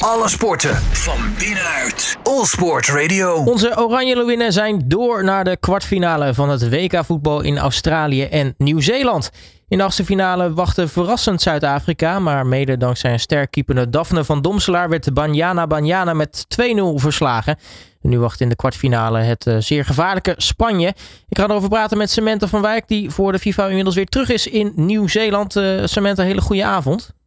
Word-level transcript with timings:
Alle 0.00 0.28
sporten 0.28 0.76
van 0.76 1.18
binnenuit. 1.38 2.16
All 2.22 2.44
Sport 2.44 2.88
Radio. 2.88 3.34
Onze 3.34 3.76
Oranje 3.76 4.52
zijn 4.52 4.82
door 4.86 5.24
naar 5.24 5.44
de 5.44 5.56
kwartfinale 5.56 6.34
van 6.34 6.50
het 6.50 6.68
WK 6.68 7.04
voetbal 7.04 7.40
in 7.40 7.58
Australië 7.58 8.22
en 8.22 8.54
Nieuw-Zeeland. 8.58 9.30
In 9.68 9.78
de 9.78 9.84
achtste 9.84 10.04
finale 10.04 10.52
wachtte 10.52 10.88
verrassend 10.88 11.42
Zuid-Afrika, 11.42 12.18
maar 12.18 12.46
mede 12.46 12.76
dankzij 12.76 13.12
een 13.12 13.20
sterk 13.20 13.50
keepende 13.50 13.90
Daphne 13.90 14.24
van 14.24 14.42
Domselaar 14.42 14.88
werd 14.88 15.14
Banyana 15.14 15.66
Banyana 15.66 16.14
met 16.14 16.46
2-0 16.60 16.62
verslagen. 16.94 17.58
En 18.02 18.10
nu 18.10 18.18
wacht 18.18 18.40
in 18.40 18.48
de 18.48 18.56
kwartfinale 18.56 19.18
het 19.18 19.46
uh, 19.46 19.56
zeer 19.58 19.84
gevaarlijke 19.84 20.34
Spanje. 20.36 20.88
Ik 21.28 21.38
ga 21.38 21.44
erover 21.44 21.68
praten 21.68 21.98
met 21.98 22.10
Samantha 22.10 22.46
van 22.46 22.62
Wijk, 22.62 22.88
die 22.88 23.10
voor 23.10 23.32
de 23.32 23.38
FIFA 23.38 23.66
inmiddels 23.66 23.94
weer 23.94 24.06
terug 24.06 24.30
is 24.30 24.46
in 24.46 24.72
Nieuw-Zeeland. 24.74 25.56
Uh, 25.56 25.80
Samantha, 25.84 26.22
hele 26.22 26.40
goede 26.40 26.64
avond. 26.64 27.18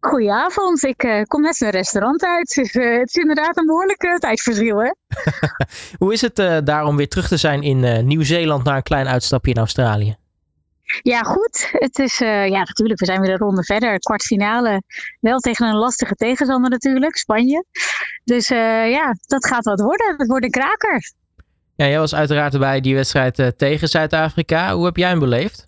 Goedenavond, 0.00 0.84
ik 0.84 1.04
uh, 1.04 1.22
kom 1.22 1.42
net 1.42 1.60
een 1.60 1.70
restaurant 1.70 2.24
uit. 2.24 2.54
Dus, 2.54 2.74
uh, 2.84 2.98
het 2.98 3.08
is 3.08 3.14
inderdaad 3.14 3.56
een 3.56 3.66
behoorlijke 3.66 4.16
tijdverschil, 4.18 4.78
hè? 4.82 4.90
Hoe 6.04 6.12
is 6.12 6.20
het 6.20 6.38
uh, 6.38 6.58
daar 6.64 6.84
om 6.84 6.96
weer 6.96 7.08
terug 7.08 7.28
te 7.28 7.36
zijn 7.36 7.62
in 7.62 8.06
Nieuw-Zeeland 8.06 8.64
na 8.64 8.76
een 8.76 8.82
klein 8.82 9.08
uitstapje 9.08 9.50
in 9.50 9.58
Australië? 9.58 10.16
Ja, 11.02 11.20
goed. 11.20 11.68
Het 11.72 11.98
is, 11.98 12.18
ja, 12.18 12.58
natuurlijk, 12.58 13.00
we 13.00 13.06
zijn 13.06 13.20
weer 13.20 13.30
een 13.30 13.38
ronde 13.38 13.64
verder. 13.64 13.98
Kwartfinale, 13.98 14.82
wel 15.20 15.38
tegen 15.38 15.66
een 15.66 15.76
lastige 15.76 16.14
tegenstander 16.14 16.70
natuurlijk, 16.70 17.16
Spanje. 17.16 17.64
Dus 18.24 18.48
ja, 18.48 19.14
dat 19.26 19.46
gaat 19.46 19.64
wat 19.64 19.80
worden. 19.80 20.14
Het 20.16 20.28
wordt 20.28 20.44
een 20.44 20.50
kraker. 20.50 21.12
Ja, 21.76 21.86
jij 21.86 21.98
was 21.98 22.14
uiteraard 22.14 22.52
erbij 22.52 22.80
die 22.80 22.94
wedstrijd 22.94 23.52
tegen 23.56 23.88
Zuid-Afrika. 23.88 24.74
Hoe 24.74 24.84
heb 24.84 24.96
jij 24.96 25.08
hem 25.08 25.18
beleefd? 25.18 25.67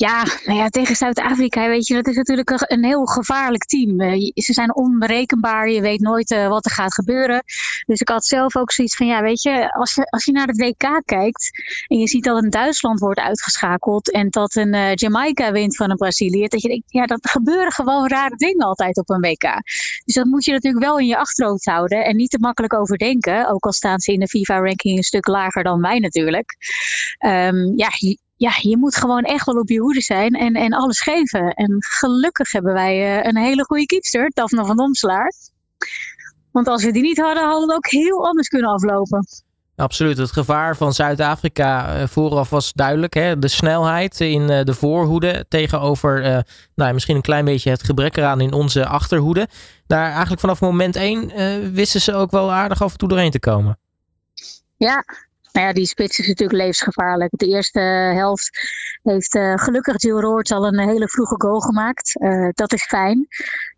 Ja, 0.00 0.24
nou 0.44 0.58
ja, 0.58 0.68
tegen 0.68 0.96
Zuid-Afrika, 0.96 1.68
weet 1.68 1.86
je, 1.86 1.94
dat 1.94 2.06
is 2.06 2.16
natuurlijk 2.16 2.50
een 2.60 2.84
heel 2.84 3.04
gevaarlijk 3.04 3.64
team. 3.64 4.00
Uh, 4.00 4.30
ze 4.34 4.52
zijn 4.52 4.74
onberekenbaar, 4.74 5.70
je 5.70 5.80
weet 5.80 6.00
nooit 6.00 6.30
uh, 6.30 6.48
wat 6.48 6.64
er 6.64 6.70
gaat 6.70 6.94
gebeuren. 6.94 7.42
Dus 7.86 8.00
ik 8.00 8.08
had 8.08 8.24
zelf 8.24 8.56
ook 8.56 8.72
zoiets 8.72 8.96
van, 8.96 9.06
ja, 9.06 9.22
weet 9.22 9.42
je, 9.42 9.72
als 9.72 9.94
je, 9.94 10.04
als 10.04 10.24
je 10.24 10.32
naar 10.32 10.46
het 10.46 10.56
WK 10.56 11.02
kijkt 11.04 11.50
en 11.86 11.98
je 11.98 12.08
ziet 12.08 12.24
dat 12.24 12.42
een 12.42 12.50
Duitsland 12.50 13.00
wordt 13.00 13.20
uitgeschakeld 13.20 14.10
en 14.10 14.30
dat 14.30 14.54
een 14.54 14.74
uh, 14.74 14.94
Jamaica 14.94 15.52
wint 15.52 15.76
van 15.76 15.90
een 15.90 15.96
Brazilië, 15.96 16.46
dat 16.46 16.62
je 16.62 16.68
denkt, 16.68 16.92
ja, 16.92 17.06
dat 17.06 17.30
gebeuren 17.30 17.72
gewoon 17.72 18.08
rare 18.08 18.36
dingen 18.36 18.66
altijd 18.66 18.98
op 18.98 19.10
een 19.10 19.20
WK. 19.20 19.62
Dus 20.04 20.14
dat 20.14 20.26
moet 20.26 20.44
je 20.44 20.52
natuurlijk 20.52 20.84
wel 20.84 20.98
in 20.98 21.06
je 21.06 21.16
achterhoofd 21.16 21.64
houden 21.64 22.04
en 22.04 22.16
niet 22.16 22.30
te 22.30 22.38
makkelijk 22.38 22.74
overdenken, 22.74 23.48
ook 23.48 23.64
al 23.64 23.72
staan 23.72 24.00
ze 24.00 24.12
in 24.12 24.20
de 24.20 24.28
FIFA-ranking 24.28 24.96
een 24.96 25.02
stuk 25.02 25.26
lager 25.26 25.62
dan 25.62 25.80
wij 25.80 25.98
natuurlijk. 25.98 26.56
Um, 27.26 27.72
ja, 27.76 27.88
ja, 28.40 28.52
je 28.60 28.76
moet 28.76 28.96
gewoon 28.96 29.22
echt 29.22 29.46
wel 29.46 29.54
op 29.54 29.68
je 29.68 29.78
hoede 29.78 30.00
zijn 30.00 30.32
en, 30.32 30.54
en 30.54 30.72
alles 30.72 31.00
geven. 31.00 31.54
En 31.54 31.76
gelukkig 31.78 32.52
hebben 32.52 32.72
wij 32.72 33.18
uh, 33.18 33.24
een 33.24 33.36
hele 33.36 33.64
goede 33.64 33.86
keepster, 33.86 34.30
Daphne 34.34 34.64
van 34.64 34.76
Domslaar. 34.76 35.32
Want 36.52 36.68
als 36.68 36.84
we 36.84 36.92
die 36.92 37.02
niet 37.02 37.18
hadden, 37.18 37.44
hadden 37.44 37.68
we 37.68 37.74
ook 37.74 37.86
heel 37.86 38.26
anders 38.26 38.48
kunnen 38.48 38.70
aflopen. 38.70 39.26
Absoluut. 39.76 40.16
Het 40.16 40.32
gevaar 40.32 40.76
van 40.76 40.92
Zuid-Afrika 40.92 42.00
uh, 42.00 42.06
vooraf 42.06 42.50
was 42.50 42.72
duidelijk. 42.72 43.14
Hè? 43.14 43.38
De 43.38 43.48
snelheid 43.48 44.20
in 44.20 44.50
uh, 44.50 44.62
de 44.62 44.74
voorhoede 44.74 45.44
tegenover 45.48 46.44
nou, 46.74 46.92
misschien 46.92 47.16
een 47.16 47.22
klein 47.22 47.44
beetje 47.44 47.70
het 47.70 47.82
gebrek 47.82 48.16
eraan 48.16 48.40
in 48.40 48.52
onze 48.52 48.86
achterhoede. 48.86 49.48
Daar 49.86 50.10
eigenlijk 50.10 50.40
vanaf 50.40 50.60
moment 50.60 50.96
één 50.96 51.32
wisten 51.72 52.00
ze 52.00 52.14
ook 52.14 52.30
wel 52.30 52.52
aardig 52.52 52.82
af 52.82 52.92
en 52.92 52.98
toe 52.98 53.08
doorheen 53.08 53.30
te 53.30 53.40
komen. 53.40 53.78
Ja, 54.76 55.04
nou 55.52 55.66
ja, 55.66 55.72
die 55.72 55.86
spits 55.86 56.18
is 56.18 56.26
natuurlijk 56.26 56.58
levensgevaarlijk. 56.58 57.32
De 57.36 57.46
eerste 57.46 57.80
helft 58.14 58.50
heeft 59.02 59.34
uh, 59.34 59.52
gelukkig 59.56 60.02
Jill 60.02 60.20
Roorts 60.20 60.52
al 60.52 60.66
een 60.66 60.88
hele 60.88 61.08
vroege 61.08 61.34
goal 61.38 61.60
gemaakt. 61.60 62.20
Uh, 62.20 62.48
dat 62.52 62.72
is 62.72 62.84
fijn. 62.84 63.26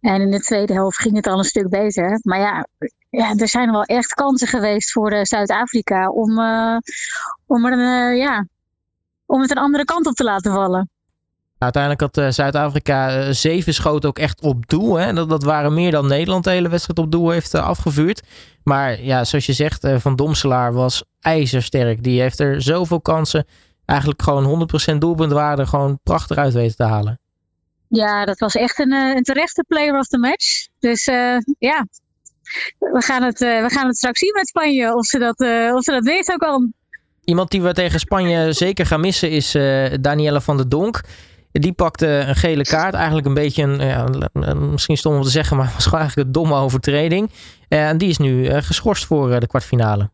En 0.01 0.21
in 0.21 0.31
de 0.31 0.41
tweede 0.41 0.73
helft 0.73 0.99
ging 0.99 1.17
het 1.17 1.27
al 1.27 1.39
een 1.39 1.45
stuk 1.45 1.69
beter. 1.69 2.21
Maar 2.23 2.39
ja, 2.39 2.67
ja 3.11 3.35
er 3.35 3.49
zijn 3.49 3.71
wel 3.71 3.83
echt 3.83 4.15
kansen 4.15 4.49
geweest 4.49 4.93
voor 4.93 5.13
uh, 5.13 5.23
Zuid-Afrika 5.23 6.09
om, 6.09 6.31
om, 7.47 7.67
er 7.67 8.15
ja, 8.15 8.47
om 9.27 9.41
het 9.41 9.51
een 9.51 9.57
andere 9.57 9.85
kant 9.85 10.07
op 10.07 10.15
te 10.15 10.25
laten 10.25 10.53
vallen. 10.53 10.92
Uiteindelijk 11.63 12.01
had 12.01 12.19
uh, 12.19 12.31
Zuid-Afrika 12.31 13.19
uh, 13.19 13.29
zeven 13.31 13.75
schoten 13.75 14.09
ook 14.09 14.19
echt 14.19 14.41
op 14.41 14.69
doel. 14.69 14.95
Hè? 14.95 15.13
Dat, 15.13 15.29
dat 15.29 15.43
waren 15.43 15.75
meer 15.75 15.91
dan 15.91 16.07
Nederland 16.07 16.45
de 16.45 16.51
hele 16.51 16.69
wedstrijd 16.69 16.99
op 16.99 17.11
doel 17.11 17.31
heeft 17.31 17.55
uh, 17.55 17.67
afgevuurd. 17.67 18.23
Maar 18.65 19.03
ja, 19.03 19.25
zoals 19.25 19.47
je 19.47 19.53
zegt, 19.53 19.87
Van 19.97 20.17
Domselaar 20.17 20.73
was 20.73 21.05
ijzersterk. 21.21 22.03
Die 22.03 22.21
heeft 22.21 22.41
er 22.41 22.63
zoveel 22.63 23.01
kansen, 23.01 23.47
eigenlijk 23.85 24.23
gewoon 24.23 24.69
100% 24.95 24.99
doelpuntwaarde, 24.99 25.67
gewoon 25.67 25.99
prachtig 26.03 26.37
uit 26.37 26.53
weten 26.53 26.77
te 26.77 26.83
halen. 26.83 27.21
Ja, 27.89 28.25
dat 28.25 28.39
was 28.39 28.55
echt 28.55 28.79
een, 28.79 28.93
een 28.93 29.23
terechte 29.23 29.65
player 29.69 29.99
of 29.99 30.07
the 30.07 30.19
match. 30.19 30.67
Dus 30.79 31.05
ja, 31.59 31.87
we 32.79 33.03
gaan, 33.03 33.23
het, 33.23 33.39
we 33.39 33.69
gaan 33.69 33.87
het 33.87 33.97
straks 33.97 34.19
zien 34.19 34.33
met 34.35 34.49
Spanje 34.49 34.95
of 34.95 35.05
ze 35.05 35.19
dat, 35.19 35.41
of 35.75 35.83
ze 35.83 35.93
dat 35.93 36.05
weet 36.05 36.33
ook 36.33 36.43
al. 36.43 36.69
Iemand 37.25 37.51
die 37.51 37.63
we 37.63 37.73
tegen 37.73 38.01
Spanje 38.01 38.53
zeker 38.53 38.87
gaan 38.87 39.01
missen 39.01 39.31
is 39.31 39.53
Danielle 40.01 40.41
van 40.41 40.57
der 40.57 40.69
Donk. 40.69 41.01
Die 41.53 41.73
pakte 41.73 42.07
een 42.07 42.37
gele 42.37 42.63
kaart. 42.63 42.95
Eigenlijk 42.95 43.27
een 43.27 43.35
beetje 43.35 43.63
een, 43.63 43.79
ja, 43.79 44.55
misschien 44.55 44.97
stom 44.97 45.15
om 45.15 45.23
te 45.23 45.31
zeggen, 45.31 45.57
maar 45.57 45.73
was 45.75 45.93
eigenlijk 45.93 46.27
een 46.27 46.33
domme 46.33 46.55
overtreding. 46.55 47.31
En 47.69 47.99
die 47.99 48.09
is 48.09 48.19
nu 48.19 48.61
geschorst 48.61 49.07
voor 49.07 49.41
de 49.41 49.47
kwartfinale. 49.47 50.11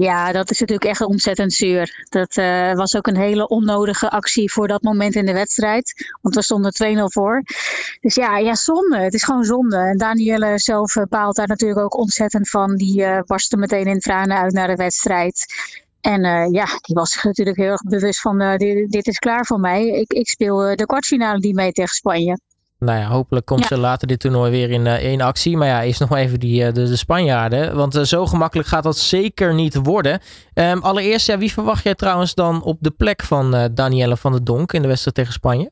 Ja, 0.00 0.32
dat 0.32 0.50
is 0.50 0.60
natuurlijk 0.60 0.90
echt 0.90 1.00
ontzettend 1.00 1.52
zuur. 1.52 2.06
Dat 2.08 2.36
uh, 2.36 2.74
was 2.74 2.96
ook 2.96 3.06
een 3.06 3.16
hele 3.16 3.48
onnodige 3.48 4.10
actie 4.10 4.52
voor 4.52 4.68
dat 4.68 4.82
moment 4.82 5.14
in 5.14 5.26
de 5.26 5.32
wedstrijd. 5.32 6.12
Want 6.20 6.34
we 6.34 6.42
stonden 6.42 6.72
2-0 6.98 7.02
voor. 7.04 7.42
Dus 8.00 8.14
ja, 8.14 8.38
ja, 8.38 8.54
zonde. 8.54 8.98
Het 8.98 9.14
is 9.14 9.24
gewoon 9.24 9.44
zonde. 9.44 9.76
En 9.76 9.98
Danielle 9.98 10.58
zelf 10.58 10.96
paalt 11.08 11.36
daar 11.36 11.46
natuurlijk 11.46 11.80
ook 11.80 11.96
ontzettend 11.96 12.48
van. 12.48 12.76
Die 12.76 13.00
uh, 13.00 13.18
barstte 13.26 13.56
meteen 13.56 13.86
in 13.86 13.98
tranen 13.98 14.36
uit 14.36 14.52
naar 14.52 14.68
de 14.68 14.76
wedstrijd. 14.76 15.54
En 16.00 16.24
uh, 16.24 16.52
ja, 16.52 16.66
die 16.82 16.94
was 16.94 17.10
zich 17.10 17.24
natuurlijk 17.24 17.56
heel 17.56 17.70
erg 17.70 17.82
bewust 17.82 18.20
van 18.20 18.42
uh, 18.42 18.56
dit, 18.56 18.90
dit, 18.90 19.06
is 19.06 19.18
klaar 19.18 19.46
voor 19.46 19.60
mij. 19.60 19.86
Ik, 19.88 20.12
ik 20.12 20.28
speel 20.28 20.70
uh, 20.70 20.76
de 20.76 20.86
kwartfinale 20.86 21.40
die 21.40 21.54
mee 21.54 21.72
tegen 21.72 21.94
Spanje. 21.94 22.38
Nou 22.78 22.98
ja, 22.98 23.06
hopelijk 23.06 23.46
komt 23.46 23.60
ja. 23.60 23.66
ze 23.66 23.78
later 23.78 24.06
dit 24.06 24.20
toernooi 24.20 24.50
weer 24.50 24.70
in, 24.70 24.86
in 24.86 25.20
actie. 25.20 25.56
Maar 25.56 25.68
ja, 25.68 25.80
is 25.80 25.98
nog 26.08 26.14
even 26.14 26.40
die, 26.40 26.72
de, 26.72 26.88
de 26.88 26.96
Spanjaarden. 26.96 27.76
Want 27.76 27.94
zo 28.02 28.26
gemakkelijk 28.26 28.68
gaat 28.68 28.82
dat 28.82 28.96
zeker 28.96 29.54
niet 29.54 29.74
worden. 29.74 30.20
Um, 30.54 30.82
allereerst, 30.82 31.26
ja, 31.26 31.38
wie 31.38 31.52
verwacht 31.52 31.82
jij 31.82 31.94
trouwens 31.94 32.34
dan 32.34 32.62
op 32.62 32.76
de 32.80 32.90
plek 32.90 33.22
van 33.22 33.70
Danielle 33.74 34.16
van 34.16 34.32
der 34.32 34.44
Donk 34.44 34.72
in 34.72 34.82
de 34.82 34.88
wedstrijd 34.88 35.16
tegen 35.16 35.32
Spanje? 35.32 35.70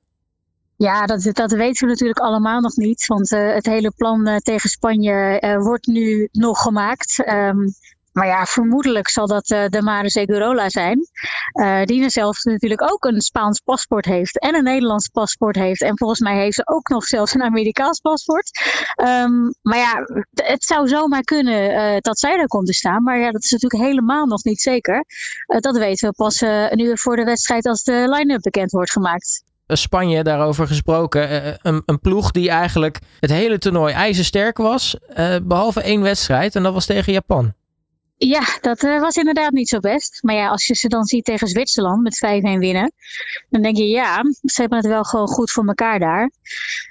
Ja, 0.77 1.07
dat, 1.07 1.31
dat 1.33 1.51
weten 1.51 1.87
we 1.87 1.93
natuurlijk 1.93 2.19
allemaal 2.19 2.61
nog 2.61 2.77
niet. 2.77 3.07
Want 3.07 3.31
het 3.31 3.67
hele 3.67 3.93
plan 3.97 4.41
tegen 4.43 4.71
Spanje 4.71 5.57
wordt 5.63 5.87
nu 5.87 6.29
nog 6.33 6.63
gemaakt. 6.63 7.25
Um, 7.29 7.75
maar 8.19 8.27
ja, 8.27 8.45
vermoedelijk 8.45 9.09
zal 9.09 9.27
dat 9.27 9.51
uh, 9.51 9.67
de 9.67 9.83
Mare 9.83 10.11
Segurola 10.11 10.69
zijn. 10.69 10.99
Uh, 11.53 11.83
die 11.85 12.11
zelf 12.11 12.45
natuurlijk 12.45 12.93
ook 12.93 13.05
een 13.05 13.21
Spaans 13.21 13.61
paspoort 13.61 14.05
heeft 14.05 14.41
en 14.41 14.55
een 14.55 14.65
Nederlands 14.65 15.09
paspoort 15.09 15.57
heeft. 15.57 15.83
En 15.83 15.99
volgens 15.99 16.21
mij 16.21 16.37
heeft 16.37 16.55
ze 16.55 16.67
ook 16.67 16.89
nog 16.89 17.05
zelfs 17.05 17.35
een 17.35 17.43
Amerikaans 17.43 18.01
paspoort. 18.01 18.51
Um, 19.03 19.55
maar 19.63 19.79
ja, 19.79 20.05
het 20.35 20.65
zou 20.65 20.89
zomaar 20.89 21.23
kunnen 21.23 21.71
uh, 21.71 21.97
dat 22.01 22.19
zij 22.19 22.37
daar 22.37 22.47
komt 22.47 22.67
te 22.67 22.73
staan. 22.73 23.03
Maar 23.03 23.19
ja, 23.19 23.31
dat 23.31 23.45
is 23.45 23.51
natuurlijk 23.51 23.83
helemaal 23.83 24.27
nog 24.27 24.45
niet 24.45 24.61
zeker. 24.61 25.05
dat 25.47 25.77
weten 25.79 26.09
we 26.09 26.15
pas 26.15 26.41
een 26.41 26.81
uur 26.81 26.99
voor 26.99 27.17
de 27.17 27.25
wedstrijd 27.25 27.67
als 27.67 27.83
de 27.83 28.07
line-up 28.11 28.43
bekend 28.43 28.71
wordt 28.71 28.93
gemaakt. 28.93 29.45
Spanje 29.67 30.23
daarover 30.23 30.67
gesproken. 30.67 31.57
Een, 31.63 31.83
een, 31.87 32.01
ploeg 32.01 32.31
die 32.31 32.51
eigenlijk 32.51 32.99
het 33.21 33.31
hele 33.31 33.59
toernooi 33.59 33.95
ijzersterk 33.95 34.57
was. 34.57 34.97
behalve 35.43 35.81
één 35.81 36.03
wedstrijd 36.03 36.55
en 36.55 36.63
dat 36.63 36.73
was 36.73 36.87
tegen 36.87 37.13
Japan. 37.13 37.55
Ja, 38.19 38.43
dat 38.61 38.83
uh, 38.83 39.01
was 39.01 39.17
inderdaad 39.17 39.53
niet 39.53 39.69
zo 39.69 39.79
best. 39.79 40.23
Maar 40.23 40.35
ja, 40.35 40.49
als 40.49 40.67
je 40.67 40.75
ze 40.75 40.89
dan 40.89 41.05
ziet 41.05 41.25
tegen 41.25 41.49
Zwitserland 41.49 42.03
met 42.03 42.17
5-1 42.27 42.59
winnen, 42.59 42.93
dan 43.49 43.63
denk 43.63 43.77
je 43.77 43.87
ja, 43.87 44.23
ze 44.43 44.61
hebben 44.61 44.79
het 44.79 44.87
wel 44.87 45.05
gewoon 45.05 45.29
goed 45.29 45.51
voor 45.51 45.67
elkaar 45.67 45.99
daar. 45.99 46.31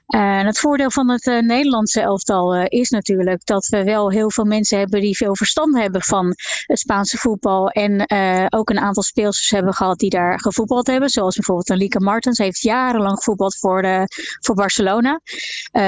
Uh, 0.07 0.21
en 0.21 0.45
het 0.45 0.59
voordeel 0.59 0.91
van 0.91 1.09
het 1.09 1.25
uh, 1.25 1.41
Nederlandse 1.41 2.01
elftal 2.01 2.55
is 2.55 2.89
natuurlijk 2.89 3.45
dat 3.45 3.67
we 3.67 3.83
wel 3.83 4.11
heel 4.11 4.31
veel 4.31 4.45
mensen 4.45 4.77
hebben 4.77 5.01
die 5.01 5.17
veel 5.17 5.35
verstand 5.35 5.77
hebben 5.77 6.01
van 6.01 6.33
het 6.65 6.79
Spaanse 6.79 7.17
voetbal. 7.17 7.69
En 7.69 8.05
ook 8.49 8.69
een 8.69 8.79
aantal 8.79 9.03
speelsters 9.03 9.49
hebben 9.49 9.73
gehad 9.73 9.99
die 9.99 10.09
daar 10.09 10.39
gevoetbald 10.39 10.87
hebben. 10.87 11.09
Zoals 11.09 11.35
bijvoorbeeld 11.35 11.69
een 11.69 11.77
Lieke 11.77 11.99
Martens, 11.99 12.37
heeft 12.37 12.61
jarenlang 12.61 13.17
gevoetbald 13.17 13.57
voor, 13.57 13.81
de, 13.81 14.07
voor 14.39 14.55
Barcelona. 14.55 15.19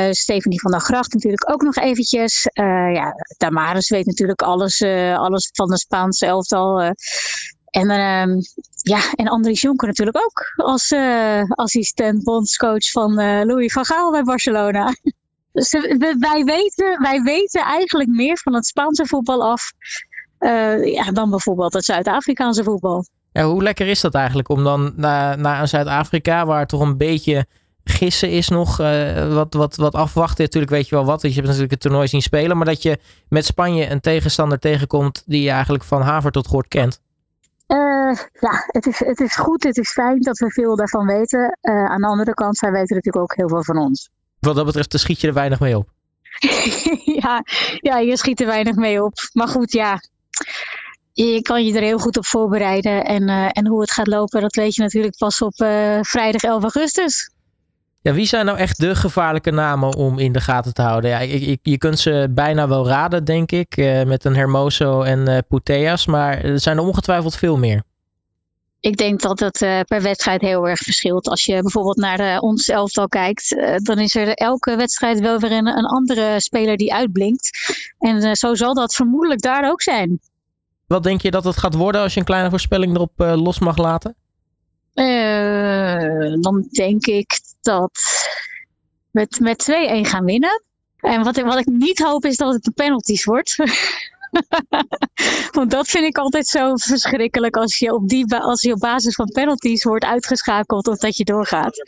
Stephanie 0.10 0.62
van 0.62 0.72
der 0.72 0.80
Gracht 0.80 1.14
natuurlijk 1.14 1.52
ook 1.52 1.62
nog 1.62 1.76
eventjes. 1.76 2.48
ja, 2.94 3.14
Damaris 3.38 3.90
weet 3.90 4.06
natuurlijk 4.06 4.42
alles 4.42 4.82
alles 5.16 5.50
van 5.54 5.68
de 5.68 5.78
Spaanse 5.78 6.26
elftal. 6.26 6.94
En, 7.70 7.90
uh, 7.90 8.38
ja, 8.82 9.00
en 9.16 9.28
Andries 9.28 9.62
Jonker 9.62 9.88
natuurlijk 9.88 10.18
ook 10.18 10.66
als 10.66 10.92
uh, 10.92 11.44
assistent 11.50 12.24
bondscoach 12.24 12.92
van 12.92 13.20
uh, 13.20 13.42
Louis 13.44 13.74
van 13.74 13.86
Gaal 13.86 14.12
bij 14.12 14.24
Barcelona. 14.24 14.94
Dus 15.52 15.72
wij, 16.20 16.44
weten, 16.44 17.02
wij 17.02 17.22
weten 17.22 17.62
eigenlijk 17.62 18.10
meer 18.10 18.38
van 18.38 18.54
het 18.54 18.66
Spaanse 18.66 19.06
voetbal 19.06 19.44
af 19.44 19.72
ja, 20.84 21.12
dan 21.12 21.30
bijvoorbeeld 21.30 21.74
het 21.74 21.86
Zuid-Afrikaanse 21.86 22.64
voetbal. 22.64 23.06
Hoe 23.34 23.64
lekker 23.64 23.88
is 23.88 24.02
dat 24.02 24.14
eigenlijk 24.14 24.50
om 24.50 24.64
dan 24.64 24.94
naar, 24.96 25.38
naar 25.38 25.68
Zuid-Afrika, 25.68 26.46
waar 26.46 26.68
toch 26.68 26.82
een 26.82 26.98
beetje 26.98 27.46
gissen 27.84 28.32
is 28.32 28.50
nog. 28.50 28.78
wat, 29.30 29.54
wat, 29.54 29.76
wat 29.76 29.94
afwachten. 29.94 30.44
Natuurlijk 30.44 30.72
weet 30.72 30.90
je 30.90 30.96
wel 30.96 31.06
wat. 31.06 31.22
Je 31.22 31.28
hebt 31.28 31.46
natuurlijk 31.46 31.72
het 31.72 31.82
toernooi 31.82 32.08
zien 32.08 32.22
spelen. 32.22 32.58
Maar 32.58 32.66
dat 32.66 32.82
je 32.82 33.00
met 33.30 33.46
Spanje 33.46 33.90
een 33.90 34.02
tegenstander 34.02 34.60
tegenkomt 34.60 35.24
die 35.26 35.42
je 35.42 35.50
eigenlijk 35.50 35.84
van 35.84 36.02
haver 36.02 36.32
tot 36.32 36.48
gort 36.48 36.68
kent. 36.68 37.02
Ja, 38.40 38.64
het 38.68 38.86
is, 38.86 39.00
het 39.00 39.20
is 39.20 39.36
goed. 39.36 39.64
Het 39.64 39.78
is 39.78 39.92
fijn 39.92 40.22
dat 40.22 40.38
we 40.38 40.52
veel 40.52 40.76
daarvan 40.76 41.06
weten. 41.06 41.58
aan 41.62 42.02
de 42.02 42.08
andere 42.08 42.34
kant, 42.34 42.58
zij 42.58 42.72
weten 42.72 42.96
natuurlijk 42.96 43.24
ook 43.24 43.36
heel 43.36 43.50
veel 43.50 43.64
van 43.64 43.78
ons. 43.78 44.10
Wat 44.40 44.56
dat 44.56 44.66
betreft, 44.66 45.00
schiet 45.00 45.22
je 45.22 45.28
er 45.28 45.34
weinig 45.34 45.60
mee 45.60 45.78
op. 45.78 45.90
ja, 47.22 47.44
ja, 47.78 47.98
je 47.98 48.18
schiet 48.18 48.42
er 48.42 48.48
weinig 48.48 48.76
mee 48.76 49.04
op. 49.04 49.14
Maar 49.34 49.48
goed, 49.48 49.72
ja. 49.72 50.00
Je 51.14 51.42
kan 51.42 51.66
je 51.66 51.74
er 51.74 51.82
heel 51.82 52.00
goed 52.00 52.18
op 52.18 52.26
voorbereiden. 52.26 53.06
En, 53.06 53.30
uh, 53.30 53.50
en 53.52 53.68
hoe 53.68 53.82
het 53.82 53.92
gaat 53.92 54.08
lopen, 54.08 54.42
dat 54.42 54.56
weet 54.56 54.76
je 54.76 54.82
natuurlijk 54.82 55.18
pas 55.18 55.42
op 55.42 55.54
vrijdag 56.02 56.42
11 56.42 56.62
augustus. 56.62 57.32
Ja, 58.02 58.14
wie 58.14 58.26
zijn 58.26 58.46
nou 58.46 58.58
echt 58.58 58.80
de 58.80 58.96
gevaarlijke 58.96 59.52
namen 59.52 59.96
om 59.96 60.20
in 60.20 60.32
de 60.32 60.42
gaten 60.42 60.74
te 60.74 60.82
houden? 60.82 61.10
Ja, 61.10 61.20
je, 61.20 61.58
je 61.62 61.78
kunt 61.78 62.00
ze 62.00 62.28
bijna 62.30 62.68
wel 62.68 62.88
raden, 62.88 63.24
denk 63.26 63.52
ik. 63.52 63.78
Uh, 63.78 64.04
met 64.04 64.26
een 64.26 64.36
Hermoso 64.36 65.02
en 65.02 65.30
uh, 65.30 65.38
Puteas. 65.48 66.06
Maar 66.06 66.44
er 66.44 66.60
zijn 66.60 66.78
er 66.78 66.84
ongetwijfeld 66.84 67.36
veel 67.36 67.58
meer. 67.58 67.84
Ik 68.80 68.98
denk 68.98 69.22
dat 69.22 69.40
het 69.40 69.62
uh, 69.62 69.80
per 69.80 70.02
wedstrijd 70.02 70.42
heel 70.42 70.68
erg 70.68 70.80
verschilt. 70.80 71.28
Als 71.28 71.46
je 71.46 71.62
bijvoorbeeld 71.62 71.98
naar 71.98 72.20
uh, 72.20 72.38
ons 72.40 72.68
elftal 72.68 73.08
kijkt, 73.08 73.52
uh, 73.52 73.76
dan 73.76 74.00
is 74.00 74.16
er 74.16 74.34
elke 74.34 74.76
wedstrijd 74.76 75.20
wel 75.20 75.40
weer 75.40 75.52
een, 75.52 75.68
een 75.68 75.86
andere 75.86 76.40
speler 76.40 76.78
die 76.78 76.94
uitblinkt. 76.94 77.50
En 77.98 78.36
zo 78.36 78.56
zal 78.56 78.74
dat 78.74 78.96
vermoedelijk 78.96 79.42
daar 79.42 79.70
ook 79.70 79.82
zijn. 79.82 80.20
Wat 80.88 81.04
denk 81.04 81.22
je 81.22 81.32
dat 81.32 81.44
het 81.44 81.58
gaat 81.58 81.76
worden 81.76 82.02
als 82.02 82.14
je 82.14 82.20
een 82.20 82.26
kleine 82.26 82.50
voorspelling 82.50 82.96
erop 82.96 83.12
los 83.18 83.60
mag 83.60 83.78
laten? 83.78 84.16
dan 86.42 86.68
denk 86.72 87.06
ik 87.06 87.40
dat 87.62 87.92
we 89.12 89.28
met 89.40 89.72
2-1 90.06 90.10
gaan 90.10 90.26
winnen. 90.26 90.64
En 90.98 91.24
wat 91.24 91.38
ik, 91.38 91.46
wat 91.46 91.60
ik 91.60 91.66
niet 91.66 92.00
hoop 92.00 92.26
is 92.26 92.38
dat 92.38 92.54
het 92.54 92.64
de 92.64 92.72
penalties 92.72 93.24
wordt. 93.24 93.56
Want 95.52 95.72
dat 95.72 95.88
vind 95.88 96.06
ik 96.06 96.18
altijd 96.18 96.48
zo 96.48 96.76
verschrikkelijk 96.76 97.58
als 97.58 97.78
je, 97.78 97.94
op 97.94 98.10
die 98.10 98.36
als 98.36 98.62
je 98.62 98.74
op 98.74 98.80
basis 98.80 99.16
van 99.16 99.26
penalties 99.26 99.84
wordt 99.84 100.06
uitgeschakeld 100.06 100.88
of 100.88 100.98
dat 100.98 101.18
je 101.18 101.24
doorgaat. 101.24 101.84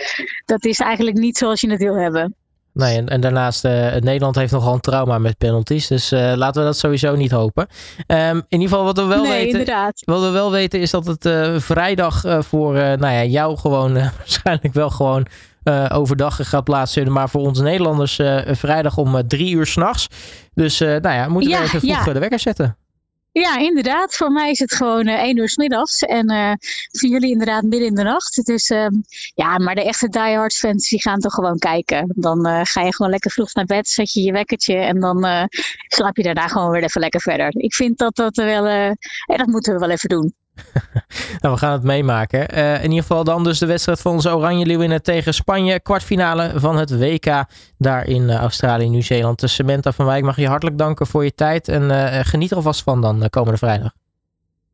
Dat 0.45 0.65
is 0.65 0.79
eigenlijk 0.79 1.18
niet 1.18 1.38
zoals 1.38 1.62
je 1.62 1.69
het 1.69 1.79
wil 1.79 1.95
hebben. 1.95 2.35
Nee, 2.74 2.97
en, 2.97 3.07
en 3.07 3.21
daarnaast, 3.21 3.65
uh, 3.65 3.95
Nederland 3.95 4.35
heeft 4.35 4.51
nogal 4.51 4.74
een 4.74 4.79
trauma 4.79 5.17
met 5.17 5.38
penalties. 5.38 5.88
Dus 5.88 6.12
uh, 6.12 6.33
laten 6.35 6.62
we 6.62 6.67
dat 6.67 6.77
sowieso 6.77 7.15
niet 7.15 7.31
hopen. 7.31 7.67
Um, 8.07 8.17
in 8.17 8.44
ieder 8.50 8.67
geval, 8.67 8.83
wat 8.83 8.97
we 8.97 9.03
wel 9.03 9.21
nee, 9.21 9.31
weten. 9.31 9.59
Inderdaad. 9.59 10.01
Wat 10.06 10.21
we 10.21 10.29
wel 10.29 10.51
weten 10.51 10.79
is 10.79 10.91
dat 10.91 11.06
het 11.06 11.25
uh, 11.25 11.59
vrijdag 11.59 12.24
voor 12.39 12.74
nou 12.74 13.00
ja, 13.00 13.24
jou 13.24 13.57
gewoon 13.57 13.94
waarschijnlijk 14.17 14.74
wel 14.74 14.89
gewoon 14.89 15.27
overdag 15.92 16.50
gaat 16.50 16.63
plaatsvinden. 16.63 17.13
Maar 17.13 17.30
voor 17.30 17.42
ons 17.42 17.60
Nederlanders 17.60 18.19
vrijdag 18.46 18.98
om 18.98 19.28
drie 19.28 19.56
uur 19.56 19.66
s'nachts. 19.66 20.08
Dus 20.54 20.80
nou 20.80 21.10
ja, 21.10 21.28
moeten 21.28 21.50
we 21.50 21.58
ja, 21.58 21.63
even 21.63 21.80
vroeg 21.80 22.06
ja. 22.06 22.13
de 22.13 22.19
wekker 22.19 22.40
zetten. 22.40 22.75
Ja, 23.34 23.58
inderdaad. 23.58 24.16
Voor 24.16 24.31
mij 24.31 24.50
is 24.50 24.60
het 24.60 24.74
gewoon 24.74 25.08
uh, 25.08 25.13
één 25.13 25.38
uur 25.38 25.50
s 25.50 25.58
middags. 25.58 26.02
En 26.02 26.31
uh, 26.31 26.52
voor 26.92 27.10
jullie 27.10 27.31
inderdaad 27.31 27.63
midden 27.63 27.88
in 27.88 27.96
de 27.96 28.04
nacht. 28.04 28.46
Dus 28.46 28.68
ja, 29.36 29.58
maar 29.58 29.75
de 29.75 29.84
echte 29.84 30.08
diehard 30.08 30.54
fans 30.54 30.90
die 30.90 31.02
gaan 31.02 31.19
toch 31.19 31.34
gewoon 31.34 31.58
kijken. 31.58 32.13
Dan 32.16 32.46
eh, 32.46 32.60
ga 32.63 32.81
je 32.81 32.96
gewoon 32.96 33.12
lekker 33.12 33.31
vroeg 33.31 33.54
naar 33.54 33.66
bed, 33.66 33.88
zet 33.88 34.13
je 34.13 34.22
je 34.22 34.31
wekkertje 34.31 34.75
en 34.75 35.00
dan 35.00 35.48
slaap 35.88 36.18
je 36.18 36.24
daarna 36.24 36.48
gewoon 36.48 36.72
weer 36.72 36.84
even 36.84 37.02
lekker 37.02 37.22
verder. 37.22 37.52
Ik 37.56 37.74
vind 37.74 37.98
dat 37.98 38.16
dat 38.16 38.36
wel, 38.36 38.68
en 38.68 38.98
dat 39.25 39.48
moeten 39.48 39.74
we 39.74 39.80
wel 39.80 39.90
even 39.90 40.10
doen. 40.10 40.34
nou, 41.42 41.54
we 41.54 41.58
gaan 41.60 41.72
het 41.72 41.84
meemaken. 41.84 42.58
Uh, 42.58 42.75
in 42.75 42.90
ieder 42.90 43.02
geval 43.02 43.24
dan 43.24 43.44
dus 43.44 43.60
de 43.60 43.66
wedstrijd 43.66 44.02
van 44.02 44.12
onze 44.12 44.36
Oranje 44.36 44.66
Leeuwinnen 44.66 45.04
tegen 45.04 45.34
Spanje. 45.34 45.80
Kwartfinale 45.80 46.52
van 46.56 46.78
het 46.78 46.98
WK 46.98 47.44
daar 47.78 48.08
in 48.08 48.22
uh, 48.22 48.36
Australië 48.36 48.90
Nieuw-Zeeland. 48.90 49.40
De 49.40 49.48
Samantha 49.48 49.92
van 49.92 50.06
Wijk 50.06 50.24
mag 50.24 50.36
je 50.36 50.48
hartelijk 50.48 50.78
danken 50.78 51.08
voor 51.08 51.24
je 51.24 51.36
tijd. 51.36 51.68
En 51.68 51.84
uh, 51.84 52.19
geniet 52.22 52.52
er 52.52 52.58
alvast 52.58 52.84
van 52.84 53.02
dan 53.02 53.30
komende 53.30 53.58
vrijdag. 53.58 53.92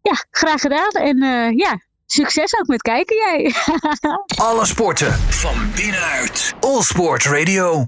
Ja, 0.01 0.25
graag 0.31 0.61
gedaan. 0.61 0.89
En 0.89 1.17
ja, 1.57 1.79
succes 2.05 2.59
ook 2.59 2.67
met 2.67 2.81
kijken 2.81 3.15
jij. 3.15 3.53
Alle 4.49 4.65
sporten 4.65 5.13
van 5.13 5.71
binnenuit. 5.75 6.53
All 6.59 6.81
Sport 6.81 7.23
Radio. 7.23 7.85